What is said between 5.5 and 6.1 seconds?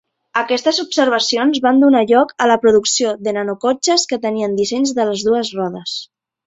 rodes.